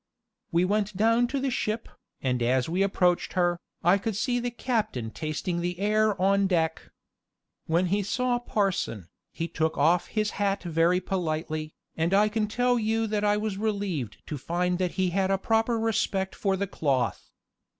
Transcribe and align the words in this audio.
We 0.51 0.65
went 0.65 0.97
down 0.97 1.27
to 1.27 1.39
the 1.39 1.51
ship, 1.51 1.87
and 2.23 2.41
as 2.41 2.67
we 2.67 2.81
approached 2.81 3.33
her, 3.33 3.59
I 3.83 3.99
could 3.99 4.15
see 4.15 4.39
the 4.39 4.49
captain 4.49 5.11
tasting 5.11 5.61
the 5.61 5.77
air 5.79 6.19
on 6.19 6.47
deck. 6.47 6.81
When 7.67 7.85
he 7.85 8.01
saw 8.01 8.39
parson, 8.39 9.09
he 9.31 9.47
took 9.47 9.77
off 9.77 10.07
his 10.07 10.31
hat 10.41 10.63
very 10.63 11.01
politely, 11.01 11.75
and 11.95 12.15
I 12.15 12.29
can 12.29 12.47
tell 12.47 12.79
you 12.79 13.05
that 13.05 13.23
I 13.23 13.37
was 13.37 13.57
relieved 13.59 14.23
to 14.25 14.39
find 14.39 14.79
that 14.79 14.93
he 14.93 15.11
had 15.11 15.29
a 15.29 15.37
proper 15.37 15.77
respect 15.79 16.33
for 16.33 16.57
the 16.57 16.65
cloth. 16.65 17.29